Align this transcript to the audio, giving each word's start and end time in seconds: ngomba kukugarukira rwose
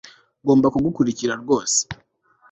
ngomba 0.41 0.67
kukugarukira 0.73 1.33
rwose 1.41 1.79